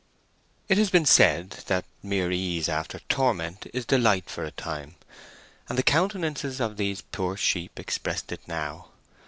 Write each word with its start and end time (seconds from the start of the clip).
It 0.67 0.79
has 0.79 0.89
been 0.89 1.05
said 1.05 1.51
that 1.67 1.85
mere 2.01 2.31
ease 2.31 2.67
after 2.67 2.97
torment 3.01 3.67
is 3.71 3.85
delight 3.85 4.31
for 4.31 4.43
a 4.43 4.49
time; 4.49 4.95
and 5.69 5.77
the 5.77 5.83
countenances 5.83 6.59
of 6.59 6.77
these 6.77 7.03
poor 7.03 7.35
creatures 7.35 7.69
expressed 7.77 8.31
it 8.31 8.41
now. 8.47 8.87